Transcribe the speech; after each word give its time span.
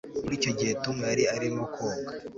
muri 0.23 0.35
icyo 0.39 0.51
gihe, 0.57 0.73
tom 0.83 0.97
yari 1.09 1.23
arimo 1.35 1.63
koga 1.73 2.11